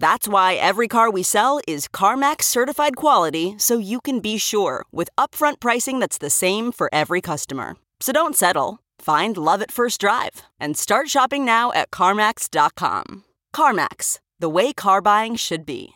That's 0.00 0.26
why 0.26 0.54
every 0.54 0.88
car 0.88 1.10
we 1.10 1.22
sell 1.22 1.60
is 1.68 1.86
CarMax 1.86 2.44
certified 2.44 2.96
quality 2.96 3.54
so 3.58 3.76
you 3.76 4.00
can 4.00 4.20
be 4.20 4.38
sure 4.38 4.86
with 4.90 5.10
upfront 5.18 5.60
pricing 5.60 5.98
that's 6.00 6.16
the 6.16 6.30
same 6.30 6.72
for 6.72 6.88
every 6.90 7.20
customer. 7.20 7.76
So 8.00 8.10
don't 8.10 8.34
settle. 8.34 8.78
Find 8.98 9.36
love 9.36 9.60
at 9.60 9.70
first 9.70 10.00
drive 10.00 10.40
and 10.58 10.74
start 10.74 11.10
shopping 11.10 11.44
now 11.44 11.70
at 11.72 11.90
CarMax.com. 11.90 13.24
CarMax, 13.54 14.20
the 14.38 14.48
way 14.48 14.72
car 14.72 15.02
buying 15.02 15.36
should 15.36 15.66
be. 15.66 15.92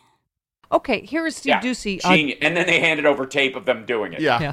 Okay, 0.71 1.03
here 1.03 1.25
is 1.25 1.35
Steve 1.37 1.49
Yeah, 1.49 1.61
Ducey. 1.61 1.99
uh, 2.03 2.15
genius. 2.15 2.37
and 2.43 2.55
then 2.55 2.67
they 2.67 2.79
handed 2.79 3.07
over 3.07 3.25
tape 3.25 3.55
of 3.55 3.65
them 3.65 3.85
doing 3.87 4.13
it. 4.13 4.21
Yeah. 4.21 4.51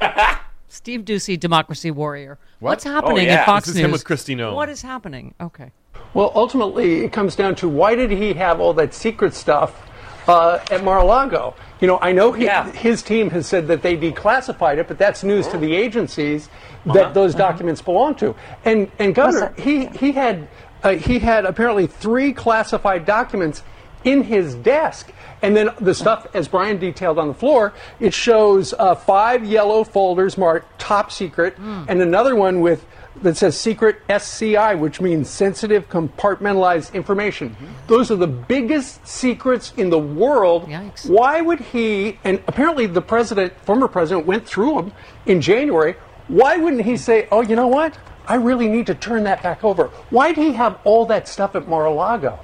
Steve 0.72 1.00
Doocy, 1.04 1.38
Democracy 1.38 1.90
Warrior. 1.90 2.38
What? 2.60 2.70
What's 2.70 2.84
happening 2.84 3.18
Oh, 3.18 3.20
yeah. 3.22 3.34
at 3.40 3.46
Fox 3.46 3.66
This 3.66 3.74
is 3.74 3.76
News? 3.76 3.84
him 3.86 3.90
with 3.92 4.04
Kristi 4.04 4.36
Noem. 4.36 4.54
What 4.54 4.68
is 4.68 4.82
happening? 4.82 5.34
Okay. 5.40 5.72
Well, 6.14 6.32
ultimately, 6.34 7.04
it 7.04 7.12
comes 7.12 7.34
down 7.36 7.54
to 7.56 7.68
why 7.68 7.94
did 7.94 8.10
he 8.10 8.32
have 8.34 8.60
all 8.60 8.72
that 8.74 8.94
secret 8.94 9.34
stuff 9.34 9.88
uh, 10.28 10.60
at 10.70 10.84
Mar-a-Lago? 10.84 11.54
You 11.80 11.88
know, 11.88 11.98
I 12.00 12.12
know 12.12 12.32
he, 12.32 12.44
Yeah. 12.44 12.70
his 12.70 13.02
team 13.02 13.30
has 13.30 13.46
said 13.46 13.66
that 13.68 13.82
they 13.82 13.96
declassified 13.96 14.78
it, 14.78 14.86
but 14.88 14.98
that's 14.98 15.24
news 15.24 15.48
to 15.48 15.58
the 15.58 15.74
agencies 15.74 16.48
that 16.86 17.14
those 17.14 17.34
documents 17.34 17.82
belong 17.82 18.14
to. 18.16 18.34
And 18.64 18.90
and 18.98 19.14
Governor, 19.14 19.52
he 19.58 19.86
he 19.86 20.12
had 20.12 20.48
uh, 20.82 20.92
he 20.92 21.18
had 21.18 21.44
apparently 21.44 21.86
three 21.86 22.32
classified 22.32 23.04
documents 23.04 23.62
in 24.04 24.22
his 24.22 24.54
desk. 24.54 25.12
And 25.42 25.56
then 25.56 25.70
the 25.80 25.94
stuff, 25.94 26.26
as 26.34 26.48
Brian 26.48 26.78
detailed 26.78 27.18
on 27.18 27.28
the 27.28 27.34
floor, 27.34 27.72
it 27.98 28.12
shows 28.12 28.74
uh, 28.74 28.94
five 28.94 29.44
yellow 29.44 29.84
folders 29.84 30.36
marked 30.36 30.78
top 30.78 31.10
secret, 31.10 31.56
and 31.58 32.02
another 32.02 32.36
one 32.36 32.60
with 32.60 32.84
that 33.22 33.36
says 33.36 33.58
secret 33.58 34.00
SCI, 34.08 34.74
which 34.74 35.00
means 35.00 35.28
sensitive 35.28 35.88
compartmentalized 35.88 36.94
information. 36.94 37.56
Those 37.86 38.10
are 38.10 38.16
the 38.16 38.26
biggest 38.26 39.06
secrets 39.06 39.72
in 39.76 39.90
the 39.90 39.98
world. 39.98 40.68
Yikes. 40.68 41.08
Why 41.08 41.40
would 41.40 41.60
he? 41.60 42.18
And 42.24 42.42
apparently, 42.46 42.86
the 42.86 43.02
president, 43.02 43.58
former 43.62 43.88
president, 43.88 44.26
went 44.26 44.46
through 44.46 44.74
them 44.74 44.92
in 45.26 45.40
January. 45.40 45.96
Why 46.28 46.56
wouldn't 46.56 46.82
he 46.82 46.96
say, 46.96 47.28
"Oh, 47.32 47.40
you 47.40 47.56
know 47.56 47.66
what? 47.66 47.98
I 48.26 48.36
really 48.36 48.68
need 48.68 48.86
to 48.86 48.94
turn 48.94 49.24
that 49.24 49.42
back 49.42 49.64
over"? 49.64 49.88
Why'd 50.10 50.36
he 50.36 50.52
have 50.52 50.78
all 50.84 51.06
that 51.06 51.28
stuff 51.28 51.56
at 51.56 51.66
Mar-a-Lago? 51.66 52.38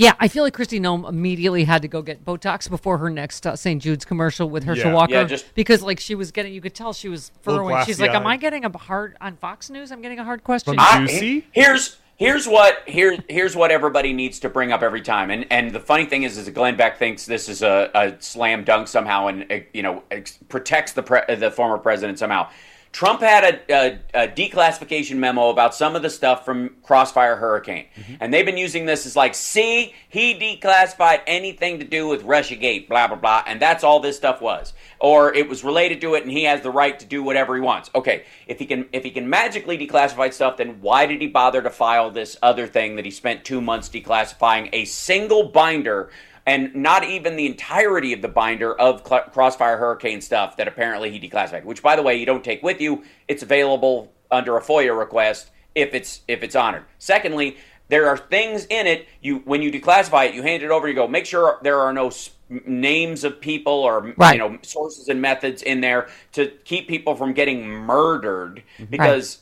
Yeah, 0.00 0.14
I 0.18 0.28
feel 0.28 0.44
like 0.44 0.56
Kristi 0.56 0.80
Noem 0.80 1.06
immediately 1.06 1.64
had 1.64 1.82
to 1.82 1.88
go 1.88 2.00
get 2.00 2.24
Botox 2.24 2.70
before 2.70 2.96
her 2.96 3.10
next 3.10 3.46
uh, 3.46 3.54
St. 3.54 3.82
Jude's 3.82 4.06
commercial 4.06 4.48
with 4.48 4.64
Herschel 4.64 4.86
Yeah. 4.90 4.94
Walker. 4.94 5.12
Yeah, 5.12 5.24
just- 5.24 5.54
because 5.54 5.82
like 5.82 6.00
she 6.00 6.14
was 6.14 6.30
getting, 6.32 6.54
you 6.54 6.62
could 6.62 6.74
tell 6.74 6.94
she 6.94 7.10
was 7.10 7.30
Little 7.44 7.66
furrowing. 7.66 7.84
She's 7.84 8.00
like, 8.00 8.12
"Am 8.12 8.22
glassy-eyed. 8.22 8.32
I 8.32 8.36
getting 8.38 8.64
a 8.64 8.78
hard 8.78 9.18
on 9.20 9.36
Fox 9.36 9.68
News? 9.68 9.92
I'm 9.92 10.00
getting 10.00 10.18
a 10.18 10.24
hard 10.24 10.42
question." 10.42 10.72
From 10.72 10.80
I- 10.80 11.00
Juicy? 11.06 11.46
Here's 11.52 11.98
here's 12.16 12.48
what 12.48 12.82
here 12.86 13.18
here's 13.28 13.54
what 13.54 13.70
everybody 13.70 14.14
needs 14.14 14.38
to 14.40 14.48
bring 14.48 14.72
up 14.72 14.80
every 14.82 15.02
time. 15.02 15.30
And 15.30 15.46
and 15.50 15.70
the 15.70 15.80
funny 15.80 16.06
thing 16.06 16.22
is, 16.22 16.38
is 16.38 16.46
that 16.46 16.52
Glenn 16.52 16.78
Beck 16.78 16.98
thinks 16.98 17.26
this 17.26 17.46
is 17.50 17.60
a, 17.62 17.90
a 17.94 18.14
slam 18.22 18.64
dunk 18.64 18.88
somehow, 18.88 19.26
and 19.26 19.52
uh, 19.52 19.58
you 19.74 19.82
know 19.82 20.02
ex- 20.10 20.38
protects 20.48 20.92
the 20.92 21.02
pre- 21.02 21.34
the 21.34 21.50
former 21.50 21.76
president 21.76 22.18
somehow. 22.18 22.48
Trump 22.92 23.20
had 23.20 23.44
a, 23.44 23.72
a, 23.72 24.24
a 24.24 24.28
declassification 24.28 25.16
memo 25.16 25.50
about 25.50 25.74
some 25.74 25.94
of 25.94 26.02
the 26.02 26.10
stuff 26.10 26.44
from 26.44 26.74
Crossfire 26.82 27.36
Hurricane, 27.36 27.86
mm-hmm. 27.96 28.14
and 28.18 28.34
they've 28.34 28.44
been 28.44 28.56
using 28.56 28.84
this 28.84 29.06
as 29.06 29.14
like, 29.14 29.34
see, 29.34 29.94
he 30.08 30.34
declassified 30.34 31.20
anything 31.26 31.78
to 31.78 31.84
do 31.84 32.08
with 32.08 32.24
RussiaGate, 32.24 32.88
blah 32.88 33.06
blah 33.06 33.16
blah, 33.16 33.44
and 33.46 33.62
that's 33.62 33.84
all 33.84 34.00
this 34.00 34.16
stuff 34.16 34.40
was, 34.40 34.72
or 34.98 35.32
it 35.32 35.48
was 35.48 35.62
related 35.62 36.00
to 36.00 36.14
it, 36.14 36.24
and 36.24 36.32
he 36.32 36.44
has 36.44 36.62
the 36.62 36.70
right 36.70 36.98
to 36.98 37.06
do 37.06 37.22
whatever 37.22 37.54
he 37.54 37.60
wants. 37.60 37.90
Okay, 37.94 38.24
if 38.48 38.58
he 38.58 38.66
can 38.66 38.88
if 38.92 39.04
he 39.04 39.10
can 39.12 39.30
magically 39.30 39.78
declassify 39.78 40.32
stuff, 40.32 40.56
then 40.56 40.80
why 40.80 41.06
did 41.06 41.20
he 41.20 41.28
bother 41.28 41.62
to 41.62 41.70
file 41.70 42.10
this 42.10 42.36
other 42.42 42.66
thing 42.66 42.96
that 42.96 43.04
he 43.04 43.10
spent 43.12 43.44
two 43.44 43.60
months 43.60 43.88
declassifying 43.88 44.68
a 44.72 44.84
single 44.84 45.44
binder? 45.44 46.10
And 46.46 46.74
not 46.74 47.04
even 47.04 47.36
the 47.36 47.46
entirety 47.46 48.12
of 48.12 48.22
the 48.22 48.28
binder 48.28 48.78
of 48.78 49.06
Cl- 49.06 49.24
Crossfire 49.32 49.76
Hurricane 49.76 50.20
stuff 50.20 50.56
that 50.56 50.68
apparently 50.68 51.10
he 51.10 51.20
declassified. 51.20 51.64
Which, 51.64 51.82
by 51.82 51.96
the 51.96 52.02
way, 52.02 52.16
you 52.16 52.26
don't 52.26 52.44
take 52.44 52.62
with 52.62 52.80
you. 52.80 53.04
It's 53.28 53.42
available 53.42 54.12
under 54.30 54.56
a 54.56 54.62
FOIA 54.62 54.96
request 54.98 55.50
if 55.74 55.94
it's 55.94 56.20
if 56.28 56.42
it's 56.42 56.56
honored. 56.56 56.84
Secondly, 56.98 57.56
there 57.88 58.08
are 58.08 58.16
things 58.16 58.66
in 58.70 58.86
it. 58.86 59.06
You 59.20 59.38
when 59.44 59.62
you 59.62 59.70
declassify 59.72 60.28
it, 60.28 60.34
you 60.34 60.42
hand 60.42 60.62
it 60.62 60.70
over. 60.70 60.88
You 60.88 60.94
go 60.94 61.06
make 61.08 61.26
sure 61.26 61.58
there 61.62 61.80
are 61.80 61.92
no 61.92 62.08
s- 62.08 62.30
names 62.66 63.22
of 63.22 63.40
people 63.40 63.72
or 63.72 64.12
Right. 64.16 64.32
you 64.32 64.38
know 64.38 64.58
sources 64.62 65.08
and 65.08 65.20
methods 65.20 65.62
in 65.62 65.80
there 65.80 66.08
to 66.32 66.48
keep 66.64 66.88
people 66.88 67.14
from 67.14 67.32
getting 67.32 67.64
murdered. 67.68 68.62
Mm-hmm. 68.78 68.90
Because 68.90 69.38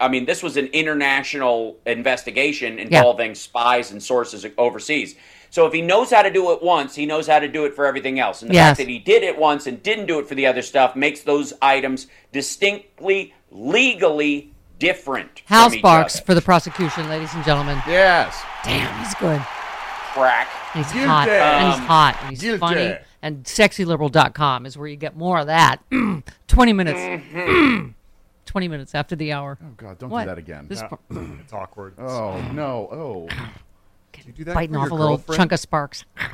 I 0.00 0.08
mean, 0.08 0.26
this 0.26 0.42
was 0.42 0.56
an 0.58 0.66
international 0.66 1.78
investigation 1.86 2.78
involving 2.78 3.34
spies 3.34 3.90
and 3.92 4.02
sources 4.02 4.44
overseas. 4.58 5.14
So 5.50 5.66
if 5.66 5.72
he 5.72 5.82
knows 5.82 6.10
how 6.10 6.22
to 6.22 6.30
do 6.30 6.52
it 6.52 6.62
once, 6.62 6.94
he 6.94 7.06
knows 7.06 7.26
how 7.26 7.40
to 7.40 7.48
do 7.48 7.64
it 7.64 7.74
for 7.74 7.84
everything 7.84 8.18
else. 8.20 8.40
And 8.42 8.50
the 8.50 8.54
Yes. 8.54 8.68
fact 8.68 8.78
that 8.78 8.88
he 8.88 8.98
did 9.00 9.22
it 9.24 9.36
once 9.38 9.66
and 9.66 9.82
didn't 9.82 10.06
do 10.06 10.18
it 10.20 10.28
for 10.28 10.34
the 10.36 10.46
other 10.46 10.62
stuff 10.62 10.94
makes 10.96 11.20
those 11.22 11.52
items 11.60 12.06
distinctly 12.32 13.34
legally 13.50 14.52
different. 14.78 15.42
Hal 15.46 15.68
from 15.68 15.74
each 15.74 15.80
Sparks 15.80 16.16
other. 16.16 16.24
for 16.24 16.34
the 16.34 16.40
prosecution, 16.42 17.08
ladies 17.08 17.34
and 17.34 17.44
gentlemen. 17.44 17.78
Yes. 17.86 18.40
Damn, 18.64 18.96
he's 19.04 19.14
good. 19.16 19.40
crack. 20.12 20.48
And 20.74 20.84
he's 20.84 20.92
Guilty. 20.92 21.08
hot. 21.08 21.28
and 21.28 21.72
he's 21.72 21.86
hot. 21.86 22.16
And 22.22 22.30
he's 22.30 22.40
guilty. 22.40 22.58
funny. 22.58 22.96
And 23.22 23.44
sexyliberal.com 23.44 24.66
is 24.66 24.76
where 24.78 24.88
you 24.88 24.96
get 24.96 25.16
more 25.16 25.38
of 25.40 25.46
that. 25.48 25.80
20 26.48 26.72
minutes. 26.72 26.98
Mm-hmm. 26.98 27.88
20 28.46 28.68
minutes 28.68 28.94
after 28.94 29.14
the 29.14 29.32
hour. 29.32 29.58
Oh 29.62 29.66
God, 29.76 29.98
don't 29.98 30.10
What? 30.10 30.24
do 30.24 30.30
that 30.30 30.38
again. 30.38 30.66
This 30.68 30.80
Yeah. 30.80 30.88
par- 30.88 30.98
it's 31.40 31.52
awkward. 31.52 31.94
Oh 31.98 32.40
no. 32.52 32.88
Oh. 32.90 33.28
Did 34.12 34.26
you 34.26 34.32
do 34.32 34.44
that 34.44 34.54
biting 34.54 34.76
off 34.76 34.88
your 34.88 34.92
a 34.92 35.00
little 35.00 35.16
girlfriend? 35.16 35.36
chunk 35.38 35.52
of 35.52 35.60
sparks. 35.60 36.04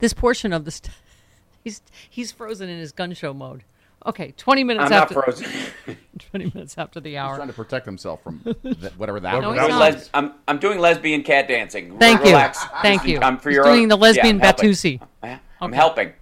This 0.00 0.12
portion 0.12 0.52
of 0.52 0.64
the 0.64 0.70
st- 0.70 0.94
he's 1.64 1.82
he's 2.08 2.30
frozen 2.30 2.68
in 2.68 2.78
his 2.78 2.92
gun 2.92 3.14
show 3.14 3.34
mode. 3.34 3.64
Okay, 4.06 4.32
20 4.36 4.62
minutes 4.62 4.84
I'm 4.84 4.90
not 4.90 5.02
after 5.10 5.14
frozen. 5.22 5.48
20 6.30 6.52
minutes 6.54 6.78
after 6.78 7.00
the 7.00 7.18
hour. 7.18 7.26
He's 7.26 7.30
hour. 7.30 7.36
trying 7.38 7.48
to 7.48 7.54
protect 7.54 7.84
himself 7.84 8.22
from 8.22 8.38
th- 8.62 8.92
whatever 8.96 9.18
that 9.18 9.42
No, 9.42 9.50
was. 9.50 9.58
I'm, 9.58 9.78
les- 9.80 10.10
I'm, 10.14 10.34
I'm 10.46 10.58
doing 10.60 10.78
lesbian 10.78 11.24
cat 11.24 11.48
dancing. 11.48 11.98
Thank 11.98 12.20
you. 12.20 12.26
Relax. 12.26 12.62
Thank 12.80 13.02
Just- 13.02 13.08
you. 13.12 13.20
I'm 13.20 13.38
for 13.38 13.50
He's 13.50 13.56
your 13.56 13.64
doing 13.64 13.88
the 13.88 13.96
lesbian 13.96 14.38
yeah, 14.38 14.46
I'm. 14.46 14.54
Batusi. 14.54 15.00
Yeah, 15.24 15.38
I'm 15.60 15.70
Okay. 15.70 15.76
helping. 15.76 16.12